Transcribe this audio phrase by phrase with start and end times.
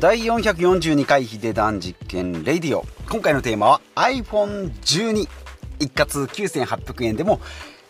[0.00, 2.86] 第442回ヒデダン実験レディオ。
[3.10, 5.28] 今回のテーマは iPhone12
[5.78, 7.38] 一括9800円でも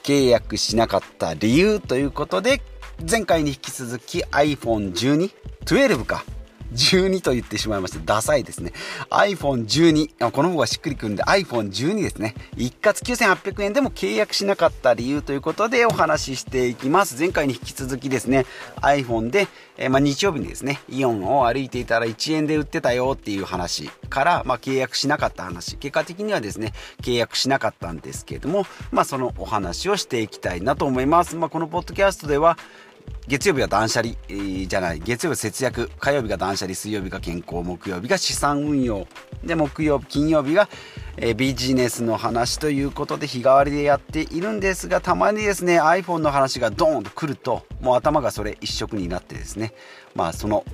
[0.02, 2.62] 契約しなかった理由ということで
[3.08, 6.24] 前回に引き続き iPhone1212 か。
[6.72, 8.00] 12と言ってしまいました。
[8.04, 8.72] ダサいですね。
[9.10, 10.30] iPhone12。
[10.30, 12.34] この方がしっくりくるんで iPhone12 ですね。
[12.56, 17.18] 一括9800円でも契約しなかった理由ということでお話ししていきます。
[17.18, 18.46] 前回に引き続きですね、
[18.82, 25.76] iPhone で、えー、まあ、日曜日にですね、イオンを歩いていたら1円で売ってたよっていう話から、まあ、契約しなかった話。
[25.76, 31.34] 結果的にはですね、契約しなかったんですけれども、まあ、そのお話をしていきたいなと思います。
[31.36, 32.58] まあ、このポッドキャストでは、
[33.26, 39.06] 月曜日は断捨離、え、じゃない、月曜日節約、火曜日が断捨離、水曜日が健康、木曜日が資産運用、
[39.44, 40.68] で、木曜日、金曜日が、
[41.16, 49.74] え、ビジネスの話ということで日替わりでやっているんですが、たまにですね、iPhone の話がドーンと来ると、もう頭がそれ一色になってですね、
[50.14, 50.64] まあその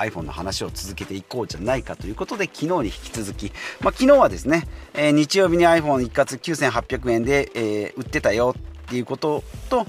[0.00, 9.86] iPhone の話を続けていこうじゃないかということで昨日に引き続き、まあ、昨日はですね、えー、日曜日に iPhone 一括9800円で、え、売ってたよっていうことと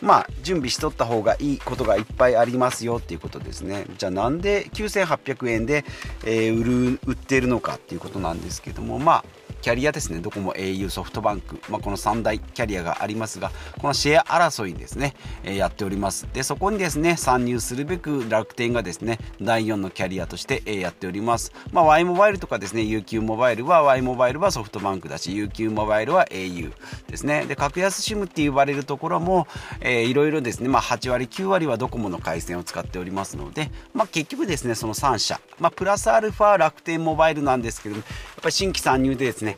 [0.00, 3.86] まあ準備しとった方がいいことがいっぱいありますよっていうことですね。
[3.98, 5.84] じゃあなんで9800円で、
[6.24, 9.24] えー、売る売ってるのかっていうことなんですけどもまあ
[9.60, 16.26] キャリアですね、ドコモ、au、ソフトバンク、まあ、この3大キャリアがありますが、このシェア争いですね、えー、やっております。
[16.32, 21.52] で、そこにですね、参入するべく楽天がですね、第4のキャリアとして、えー、やっております。
[21.72, 26.72] まあ、Y モバイルとかですね、UQ モバイルは Y モバイルはソフトバンクだし、UQ モバイルは au
[27.08, 27.44] ですね。
[27.46, 29.46] で、格安 SIM って呼ばれるところも、
[29.80, 39.49] えー、いろいろですね、まあ、8割、9割はドコモの回線を使っておりますので、まあ、結局ですね、その3社、まあ、プラスアルファ楽天モバイルなんですけども、やっぱり新規参入でですね、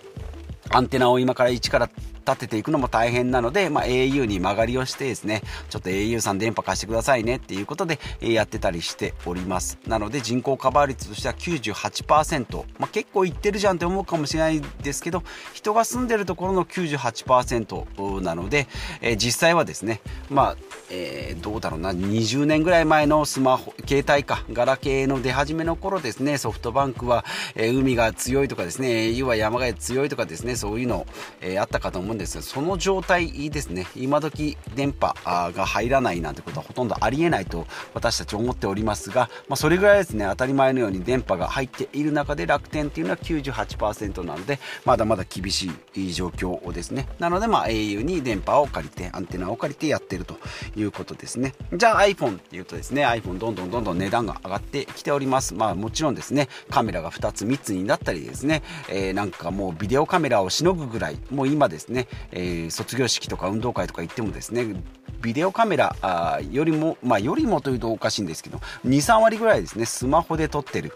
[0.70, 1.90] アンテナを今から一から
[2.26, 9.78] 立てていくのも大変なので、まあ、au に曲がりをしてですね、ちょっと au さん電波貸してくださいねっていうことで、えやってたりしております。
[9.86, 12.64] なので人口カバー率としては98%。
[12.78, 18.68] まあ、結構いってるじゃんって思うかもしれないですけど、人が住んでるところの98%なので、
[19.00, 20.56] えー、実際はですね、まあ、
[20.90, 27.24] えー、どうだろうな、20年ぐらい前のスマホ、携帯か、ガラケーの出始めの頃ですね、ソフトバンクは、
[27.54, 31.06] えー、海が強いとかですね、au は山が強いとかですね、そういうの、
[31.40, 47.08] えあったかと思うんですが、その状態ですね、今時電波が入らないなんてことはほとんどありえないと私たち思っておりますが、まあ、それぐらいですね、当たり前のように電波が入っている中で楽天っていうのは98%なので、まだまだ厳しい状況ですね。
[47.18, 50.36] なので、まあ、au に電波を借りて、アンテナを借りてやってると
[50.76, 51.54] いうことですね。
[51.74, 55.54] じゃあ iPhone っていうとですね、iPhone どんどんどんどん値段が上がってきております。
[55.54, 62.01] まあもちろんですね、カメラが2つ3つになったりですね、えー、なんかもうビデオカメラをしのぐぐらい、もう今ですね、
[62.32, 64.66] えー、卒業式とか運動会とか行ってもですね
[65.20, 70.92] ビデオカメラあよりもまあよりもというとおかしいんですけど23割ぐらいですねスマホで撮ってる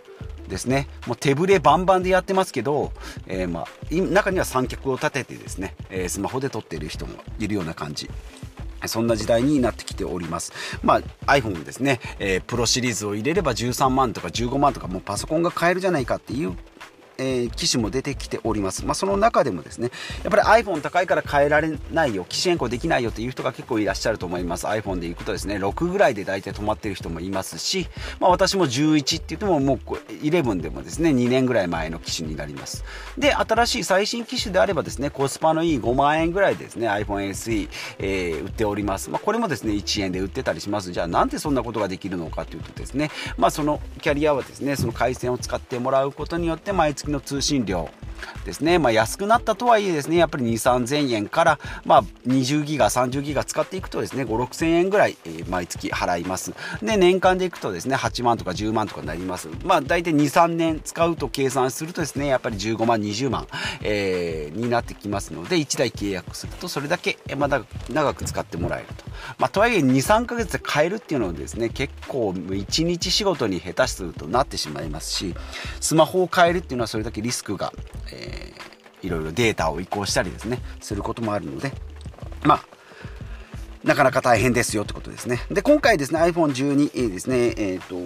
[0.49, 2.93] ですねもう手ぶれバンバンでやってますけど、
[3.27, 8.09] えー、まあ、中には三脚を立ててですね、え、スマホで撮ってる人もいるような感じ
[8.87, 10.53] そんな時代になってきております。
[10.83, 16.57] まあ、iPhone ですね、えー、プロシリーズを入れれば13万とか15万とかもうパソコンが買えるじゃないかっていう
[17.19, 18.85] えー、機種も出てきております。
[18.85, 19.91] まあ、その中でもですね、
[20.23, 24.67] やっぱり iPhone 高いから変えられないよ、機種変更できないよっていう人が結構いらっしゃると思います。
[24.67, 27.89] iPhone で行くとですね、6ぐらいで大体止まってる人もいますし、
[28.21, 32.85] まあ、私も11って言ってももう11でもですね、2年ぐらい前の機種になります。
[33.19, 39.11] で、新しい最新機種であればですね、コスパのいい5万円ぐらいでですね、iPhone SE、えー、売っております。
[39.11, 40.93] まあ、これもですね、1円で売ってたりします。
[40.93, 47.89] じゃあなんでそんなことができるのかというとですね、まあ、そのキャリアはですね、その回線を使ってもらうことによって毎月の通信料。
[48.45, 56.53] ですね、まあ、安くなったとはいえですね、やっぱり2、3000円から、まあ、20ギガ、30ギガ使っていくとですね、5、6000円ぐらい、えー、毎月払います。
[56.83, 59.49] で、年間でいくとですね、8万とか10万とかになります。
[59.65, 63.47] まあ、大体2、3年使うと計算するとですね、やっぱり15万、20万、
[63.83, 69.05] えー、になってきますので、1台契約すると、それだけ、まだ長く使ってもらえると。
[69.39, 75.35] まあ、とはいえ、2、3ヶ月で買えるっていうのはですね、結構、1日仕事に下手するとなってしまいますし、
[75.81, 77.73] スマホを変えるっていうのはそれだけリスクが、
[78.13, 81.73] えー、いろいろデータを移行したりですね、することもあるので、
[82.45, 82.63] まあ、
[83.85, 85.41] なかなか大変ですよってことですね。
[85.51, 87.97] で、今回ですね、iPhone12 ですね、えっ、ー、と、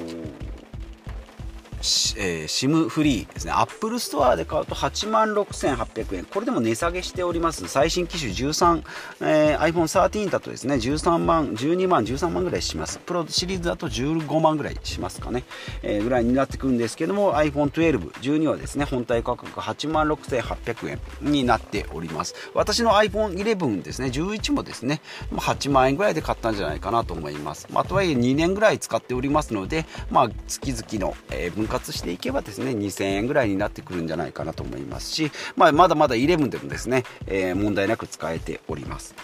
[2.17, 8.83] え、SIM フリーですね、Apple Store で買うと8万6800円、これでも値下げしております、最新機種13、
[9.21, 15.45] えー、iPhone13 だとですね、13万、12万、13万ぐらいします、プロシリーズだと15万ぐらいしますかね、
[15.83, 22.35] えー、ぐらいになってくるんですけども、iPhone12、12はですね、本体価格8万6800円になっております。
[22.53, 25.01] 私の iPhone11 ですね、11もですね、
[25.33, 27.69] 8万円ぐらいで買ったんじゃないかなと思います。
[27.71, 39.15] まあ、とはいえ2年ぐらい使っておりますので、まあ、月々の、えー、分割していけばですね2000円ぐらいになってくるんじゃないかなと思いますし、まあ、まだまだ11でもですね、えー、問題なく使えております。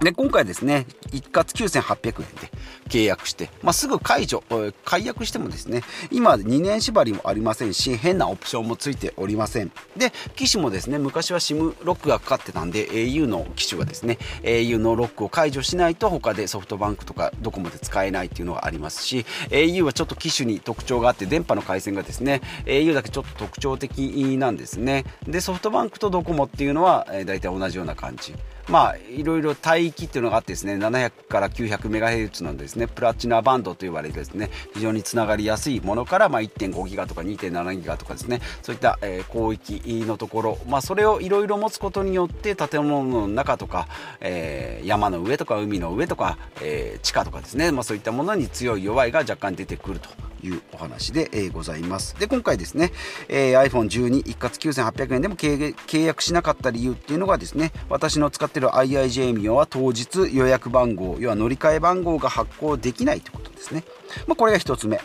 [0.00, 2.50] で今回ですね一括9800円で
[2.88, 4.42] 契約して、まあ、すぐ解除
[4.84, 9.72] 解約してもですね今2年縛りもありませんし変なオプションもついておりません。
[9.96, 25.04] で機種もですね昔は SIM ロックがかかってたんで au の機種はですね au のロックを解除しないと他でソフトバンクとかドコモで使えないっていうのがありますし au はちょっと機種に特徴があって電波の回線がですね au だけちょっと特徴的なんですね。
[25.26, 28.34] でソフトバンクとドコモっていうのは、大体同じような感じ。
[28.68, 32.86] まあいろいろ帯域っていうのがあってですね700から900メガヘルツのですね。
[32.86, 38.40] プラチナバンドと呼ばれるですね非常につながりやすいものから、まあ、1.5ギガとか2.7ギガとかですね。
[38.62, 43.88] そういった、えー、広域のところ、まあ、それをいろいろ持つことによって建物の中とか、
[44.20, 50.08] えー、山の上とか海の上とか、えー、地下とかですね、まあ、そういったものに強い弱いが若干出てくると。
[50.46, 52.18] いうお話で、えー、ございます。
[52.18, 52.92] で、今回ですね、
[53.28, 63.84] えー、iPhone12 一括9800円でも契約しなかった理由っていうのがですね、私の使ってる IIJ ミオは当日予約番号、要は乗り換え番号が発行できないということですね。
[64.26, 65.00] まあ、これが1つ目。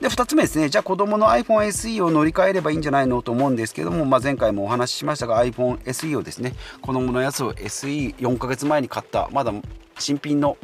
[0.00, 9.52] で、2つ目ですね、じゃあ子供の iPhone SE を乗り換えればいいんじゃないのと思うんですけども、まあ、前回もお話ししましたが iPhone SE をですね、子供のやつを SE4 ヶ月前に買った、まだ
[9.98, 10.56] 新品の、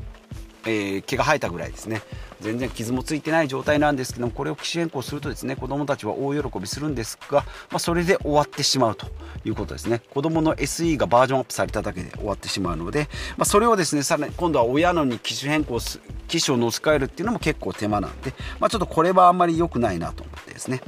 [0.65, 2.03] えー、毛が生えたぐらいですね。
[2.41, 9.07] 全然傷もついてない状態なんですけどもこれを機種変更するとですね子供たちは大喜びするんですが、まあ、それで終わってしまうと
[9.45, 10.01] いうことですね。
[10.11, 20.81] 子供の SE がバージョンアップされただけで終わってしまうので、まあ、それをですねさらに今度は親のに機種変更す機種を乗せ替えるっていうのも結構手間なんで、まあ、ちょっとこれはあんまり良くないなと思ってですね、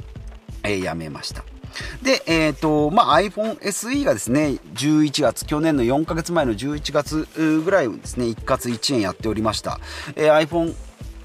[0.63, 1.43] えー、やめました。
[2.01, 9.79] で、え、ー、と、まあ、iPhone SE がですね、11月、去年の4ヶ月前の11月ぐらいですね、一括1円やっておりました。
[10.15, 10.75] えー、iPhone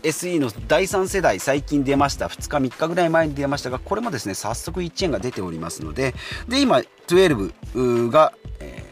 [0.03, 6.15] SE の第3世代最近出ました2日3日ぐらい前に出ましたがこれもですね早速1円が出ておりますので
[6.49, 8.83] で今12が、え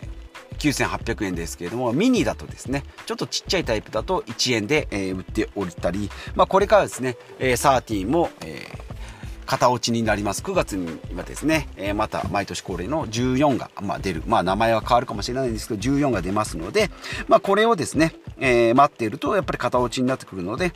[0.58, 8.84] ー、9800円ですけれどもミニだとですねちょっとちっちゃいタイプだと1円で、えー、売っておりたり、まあ、これからですね、えー、13も、えー
[9.46, 10.42] 型落ちになります。
[10.42, 16.90] 9月にはですね、えー、また毎年恒例の14が、まあ、出る、まあ、名前は変わるかもしれないんですけど14が出ますので、
[17.28, 20.72] まあ、これをですね、えー、待っているとやっぱり型落ちになってくるので、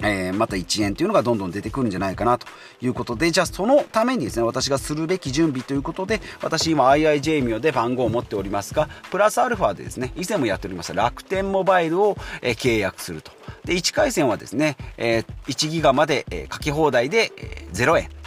[0.00, 2.46] えー、また1円というのがどんどん出てくるんじゃないかなと
[2.80, 13.32] いうことで、じゃあそのためにですね、私がするべき準備ということで、私今 IIJ ミオで番号を持っておりますが、プラスアルファでですね、以前もやっておりました楽天モバイルを、えー、契約すると。
[13.64, 18.17] で、1回戦はですね、えー、1ギガまで、えー、かけ放題で、えー、0円。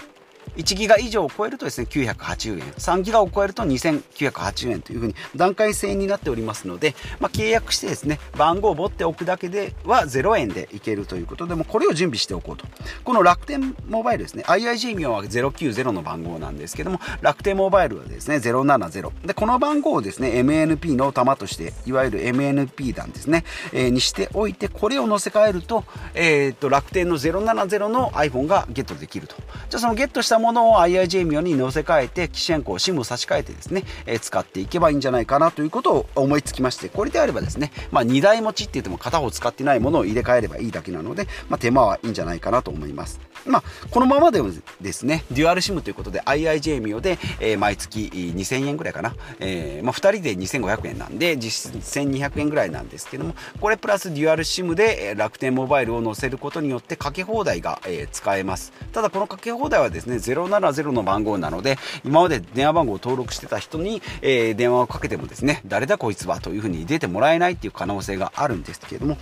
[0.58, 2.72] 1ギガ以上を超えるとですね、980円。
[2.72, 12.66] 3ギガを超えると2980円というふうに段階制になっておりますので、まあ、契約してですね、番号を持っておくだけでは0円でいけるということで、もこれを準備しておこうと。
[13.04, 19.12] この楽天モバイルですね、IIG ミオは090の番号なんですけども、楽天モバイルはですね、070。
[19.26, 23.44] で、この番号をですね、MNP の玉として、いわゆる MNP 弾ですね、
[23.74, 29.36] えー、にしておいて、これを載せ替えると、えー、と、楽天の070の iPhone がゲットできると。
[29.70, 43.20] じゃあそのゲットしたものを IIJ ミオに乗せ替えて、機種変更、SIM を差し替えてですね、えー、使っていけばいいんじゃないかなということを思いつきまして、これであればですね、まあ、2台持ちって言っても片方使ってないものを入れ替えればいいだけなので、まあ、手間はいいんじゃないかなと思います。
[43.46, 58.74] まあ、このままでもですね、デュアル SIM ということで IIJ ミオで、えー、毎月2000円ぐらいかな、えー、まあ、2人で2500円なんで、実質1200円ぐらいなんですけども、これプラスデュアル SIM で楽天モバイルを載せることによってかけ放題が、えー、使えます。
[58.92, 69.18] ただこのかけ放題はですね、070の番号なので、今まで電話番号を登録してた人に、えー、電話をかけてもですね、誰だこいつはというふうに出てもらえないっていう可能性があるんですけれども、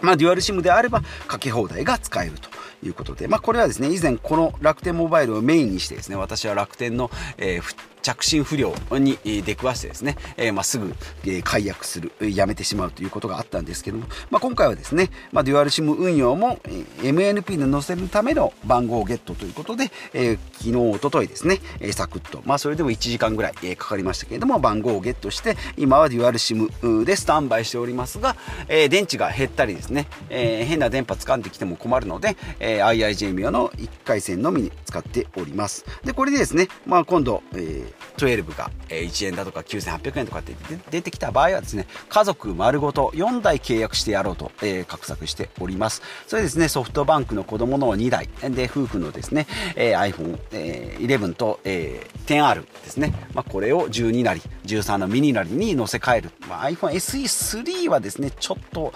[0.00, 2.48] まあ、デュアル SIM であればかけ放題が使えると
[2.86, 10.94] いうことで、まあ、これはですね、以前この楽天モバイルをメインにしてですね、私は楽天の、えー、着信不良に出くわしてですね、えー、まあ、すぐ、
[11.42, 16.58] 解約する、やめてしまうということがあったんですけども、まあ、今回はですね、まあ、デュアル SIM 運用も、
[17.02, 28.36] MNP で載せるための番号をゲットということで、えー、昨日、おとといですね、えサクッと、まあ、それでも1時間ぐらい、えかかりましたけれども、番号をゲットして、今はデュアル SIM でスタンバイしておりますが、
[28.68, 35.86] え電池が減ったりですね、え変な電波掴んできても困るので、え IIJ ミオの1回線のみに使っております。
[36.04, 40.54] で、これでですね、まあ、今度、え12が1円だとか9800円とかって
[40.90, 46.02] 出てきた場合はですね家族丸ごと4台契約してやろうと、えー、画策しております。
[46.26, 49.46] それですねソフトバンクの子供の2台で夫婦のですね、
[49.76, 58.92] えー、iPhone、えー、11と、えー、10R ですね、まあ、これを12なり13のミニなりに乗せ替える、まあ、iPhone SE3 はですねちょっと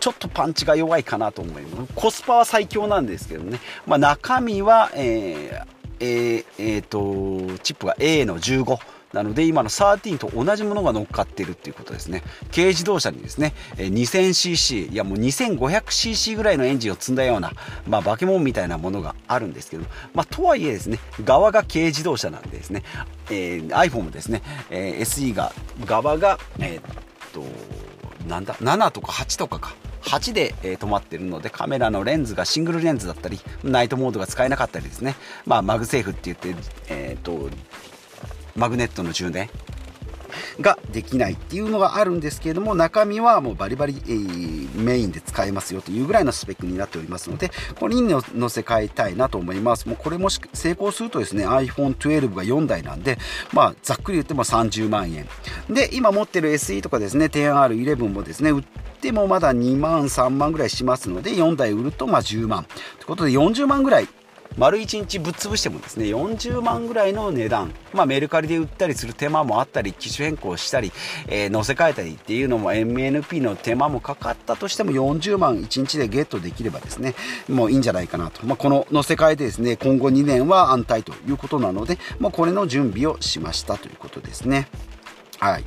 [0.00, 1.92] ちょっとパンチが弱いかなと思います。
[1.94, 8.78] コスパは最強なんですけどね、まあ、中身は、えーえーえーと、チップが A の15
[9.12, 12.22] なので今の13と同じものが乗っかっているっていうことですね。
[12.54, 17.52] 軽自動車にですね 2000cc いやもう 2500cc ぐらいのエンジンを積んだような、
[17.86, 22.82] まあ、化け物みたいなものがあるんですけど、まあ、とはいえですね側が軽自動車なんでですね、
[23.30, 25.52] えー、iPhone もですね、えー、SE が
[25.86, 26.82] 側がえー、っ
[27.32, 27.42] と
[28.28, 29.74] なんだ？7とか8とかか。
[30.02, 36.54] 8で、えー、止まってるのでカメラのレンズがシングルレンズだったりナイトモードが使えなかったりですね、まあ、 MagSafe って言って、
[36.88, 37.50] えーと、
[38.56, 39.48] マグネットの充電
[40.60, 49.88] ができないっていうのがあるんですけれども中身はもうバリバリ、えー、メインで使えますよというぐらいのスペックになっておりますのでこれに載せ替えたいなと思います。
[49.88, 53.18] もうこれも成功するとですね iPhone12 が4台なんで
[53.52, 55.26] まあざっくり言っても30万円。
[55.70, 58.52] で今持ってる SE とかですね 10R11 もですね
[58.98, 62.64] ってもまだ2万3万ぐらいしますので4台売るとまあ10万。
[62.64, 64.08] ということで40万ぐらい
[64.56, 70.90] 丸1日ぶっ潰してもですね40万ぐらいの値段、まあ、メルカリで売ったりする手間もあったり機種変更したり、
[71.28, 77.14] えー、乗せ替えたりっていうのも MNP の手間もかかったとしても40万1日でゲットできればですね
[77.48, 84.66] もういいんじゃないかなと、まあ、この乗せ替えでですね今後2年は安泰ということなので、まあ、これの準備をしましたということですね。
[85.38, 85.64] はい。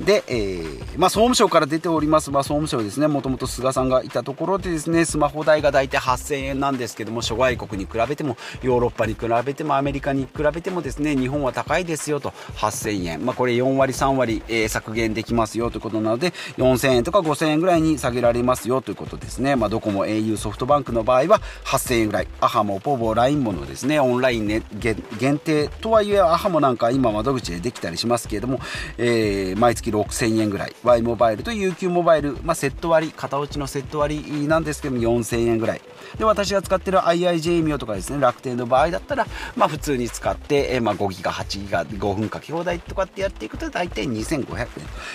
[0.00, 13.24] で、えー、まあ、総務省から出ております、まあ、総務省ですね、もともと菅さんがいたところでですね、スマホ代が大体8000円なんですけども、諸外国に比べても、ヨーロッパに比べても、アメリカに比べてもですね、日本は高いですよと、8000円。
[13.24, 19.56] まあ、これ4割、3割、えー、削減できますよということなので、4000円とか5000円ぐらいに下げられますよということですね。
[19.56, 22.28] まあ、ドコモ、au、ソフトバンクの場合は8000円ぐらい。
[22.40, 28.60] アハモ、ポボ、LINE ものですね、オンライン、ね、限定とはいえ、アハモなんか今窓口でできたりしますけれども、
[28.98, 30.74] えー、毎月6000円ぐらい。
[30.82, 35.80] Y モバイルと UQ モバイル、まあ、セット割片落ちのセット割なんですけども4000円ぐらい。
[36.18, 38.20] で私が使ってる IIJ ミオとかですね。
[38.20, 39.26] 楽天の場合だったら、
[39.56, 44.66] まあ、普通に使って、えまあ、5ギガ8ギガ5分かけ放題とかってやっていくと大体2500円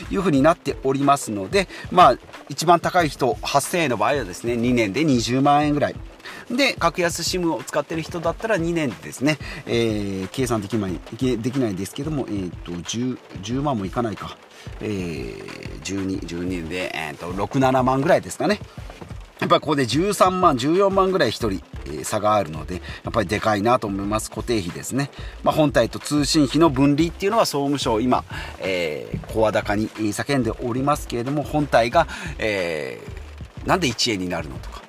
[0.08, 2.18] という風になっておりますので、まあ、
[2.50, 5.96] 一番高い人8000円の場合はですね2年で20万円ぐらい。
[6.56, 14.38] で、格安 SIM を使ってる人だったら2年ですね、えー、計算できない、できないですけども、え、ー、と、10、10万もいかないか。
[14.80, 18.60] えー、12、12で、えーと、6、7万ぐらいですかね。
[19.40, 21.50] やっぱりここで13万、14万ぐらい1人、
[21.86, 24.30] えー、差があるので、やっぱりでかいなと思います。
[24.30, 25.10] 固定費ですね。
[25.44, 28.24] まあ、本体と通信費の分離っていうのは総務省今、
[28.60, 34.82] えー、声高に叫んでおりますけれども、本体が、えー、なんで1円になるのとか、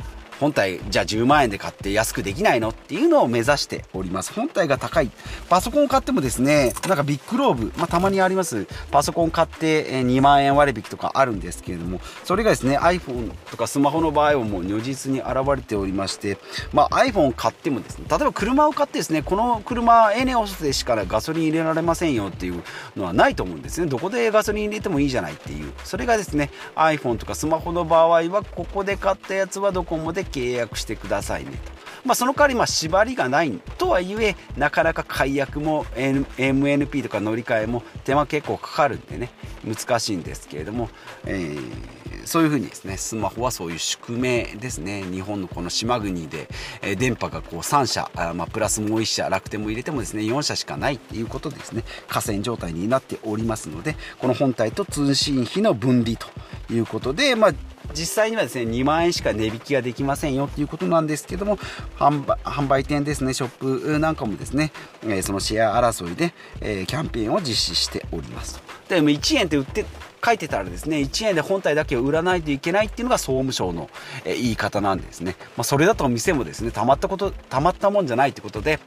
[0.43, 4.33] 本体じゃあ10万円で買って安くできないのっていうのを目指しております。
[4.33, 5.09] 本体が高い。
[5.49, 8.67] パソコンを買ってもですねなんかビッグローブ、まあ、たまにあります。
[8.91, 16.39] パソコン買って2万円割引とかあるんですけれどもそれがですね iPhone とかスマホの場合はもう如実に現れておりまして、
[16.73, 22.65] まあ、iPhone 買ってもですね例えば車を買ってですねこの車エネオスでしかガソリン入れられませんよっていう
[22.97, 23.87] のはないと思うんですね。
[23.87, 25.73] どこでガソリン入れてもいいじゃないっていう。
[25.85, 31.83] それがですね iPhone とかスマホの場合はここで買ったやつはドコモで契約してくださいねと。
[32.05, 39.31] まあ、その代わりまあ縛りがないとはいえなかなか解約も MNP とか乗り換えも手間結構かかるんでね
[39.65, 40.91] 難しいんですけれども、
[41.27, 45.03] えー、そういうふうにですねスマホはそういう宿命ですね。
[45.03, 46.49] 日本のこの島国で、
[46.83, 56.27] え、電波がこう3社あ、まあ、プラスもう1社楽天も入れてもですね4社しかないっていうことですね河川状態になっておりますのでこの本体と通信費の分離と
[56.73, 57.53] いうことで、まあ、
[57.95, 61.57] 実際にはですね2万円しか値引きができませんよっていうことなんですけども
[61.99, 64.73] 販売店ですねショップなんかもですね、
[65.07, 69.85] え、そのシェア争いで、え、キャンペーンを実施しておりますでも1円って売って
[70.25, 73.91] 書いてたらですね1円で本体だけを売らないといけないっていうのが総務省の、
[74.25, 78.79] え言い方なんですね、まあ、それだと店もですねたまったことたまったもんじゃないってことで、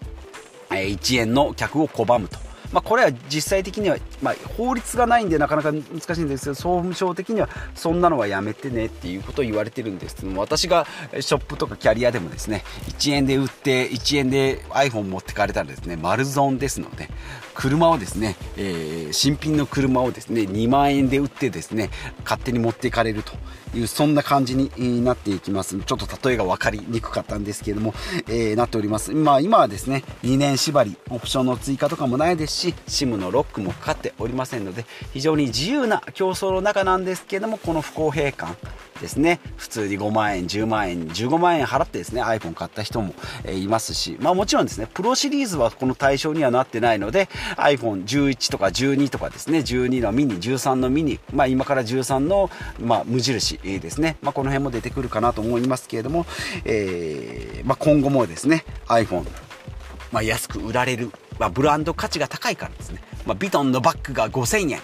[0.71, 2.45] え1円の客を拒むと。
[2.71, 10.15] まあ、これは実際的には、まあ、法律がないんでなかなか難しいんですけど総務省的にはそんなのはやめてねっていうことを言われてるんです。
[10.15, 10.85] けども私が
[11.19, 12.63] ショップとかキャリアでもですね
[12.97, 17.09] 1円で売って1円で iPhone 持ってかれたらですね丸損ですので
[17.55, 21.89] 車をですね、えー、新品の車をですね2万円で売ってですね
[22.23, 23.33] 勝手に持っていかれると
[23.75, 25.77] いうそんな感じになっていきます。
[25.79, 27.93] ちょっと例えが分かりにくかったんですけれども、
[28.27, 38.55] えー、なっております、まあ、今はですね2年縛りオプションの追加とかもないですし SIM のロックもかかっておりませんので非常に自由な競争の中なんですけれどもこの不公平感
[39.01, 43.13] ですね普通に5万円10万円15万円払ってですね iPhone 買った人も、
[43.53, 52.49] いますしまあもちろんですねプロシリーズはこの対象にはなってないので iPhone11 とか12とかですね12のミニ13のミニまあ今から13の、
[52.79, 56.25] まあ、無印ですね、まあ、この辺も出てくるかなと思いますけれども、
[56.65, 59.25] えーま、今後もですね iPhone
[60.11, 64.79] ま、安く売られる、ま、ブランド価値が高いからですね、まあ、ビトンのバッグが5000円。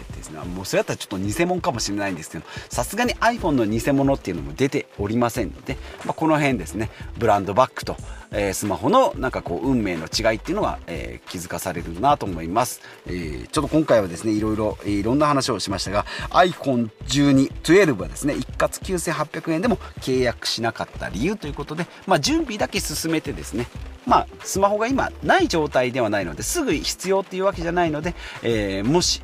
[0.00, 7.96] ですねもうそれだったらちょっと偽物かもしれないんですけどさすがに iPhone の偽物っていうのも出ておりませんので、まあ、この辺ですねブランドバッグと、
[8.30, 23.66] えー、スマホのなんかこう運命の違いっていうのが、えー、気づかされるなと思います、えー、ちょっと今回はですねいろいろいろんな話をしましたが iPhone1212 はですね一括9800円でも契約しなかった理由ということで、まあ、準備だけ進めてですね
[24.06, 29.22] まあ、スマホが今ない状態ではないのですぐ必要っていうわけじゃないので、えー、もし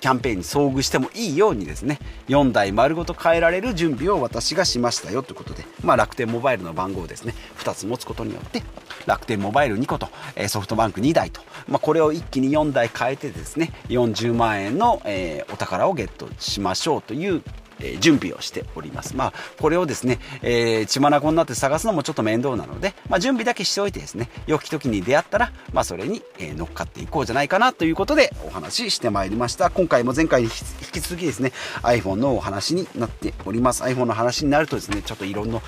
[0.00, 1.98] キャンペーンに遭遇してもいいようにですね
[2.28, 8.62] 4台丸ごと変えられる準備を私がしましたよということで、まあ、楽天モバイルの番号をですね2つ持つことによって
[9.06, 10.08] 楽天モバイル2個と
[10.48, 17.42] ソフトバンク2台と、まあ、これを一気に4台変えてですね40万円の、え、お宝をゲットしましょうという
[17.80, 19.16] え準備をしております。
[19.16, 29.70] まあ、これをですね、えー、血眼になって探すのもちょっと面倒なので、まあ、準備だけしておいてですね、良き時に出会ったら、まあ、それに、え乗っかっていこうじゃないかなということでお話ししてまいりました。
[29.70, 30.52] 今回も前回に引
[30.92, 31.52] き続きですね、
[31.82, 33.82] iPhone のお話になっております。
[33.82, 35.60] iPhone の話になるとですね、ちょっといろんな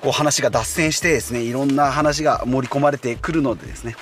[0.00, 3.96] こう話が脱線してですね、いろんな話が盛り込まれてくるのでですね、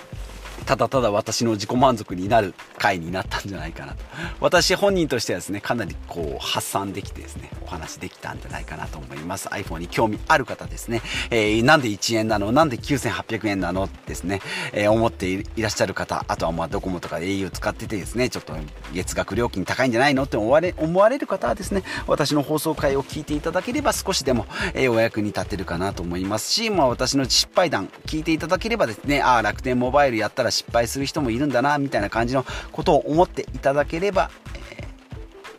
[0.66, 3.99] ただただ私の自己満足になる回になったんじゃないかなと。
[4.40, 9.49] 私本人としてはですねかなりこう発散できてですねお話できたんじゃないかなと思います。
[9.49, 12.52] iPhone に興味ある方ですね、えー、なんで1円なの？
[12.52, 13.88] なんで9800円なの？
[14.06, 14.40] ですね、
[14.73, 18.54] えー、思っていらっしゃる方あとはまあドコモとか au 使っててですねちょっと
[18.92, 20.25] 月額料金高いんじゃないの？
[20.25, 34.30] って思われ思われる方はですね私の放送回を聞いていただければ少しでも、えー、お役に立てるかなと思いますし、まあ、私の失敗談聞いていただければですねああ楽天モバイルやったら失敗する人もいるんだなみたいな感じのことを思っていただければ、
[34.78, 34.87] えー、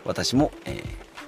[0.05, 0.81] 私も、え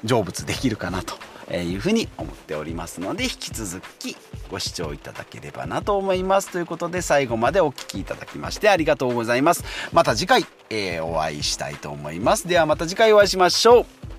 [0.03, 1.15] ー、成仏できるかなと
[1.53, 4.17] いうふうに思っておりますので引き続き
[4.50, 6.50] ご視聴いただければなと思います。
[6.50, 9.63] ということで最後までお聴きいただきましてありがとうございます。
[9.93, 12.47] また次回、えー、お会いしたいと思います。
[12.47, 14.16] ではまた次回お会いしましょう。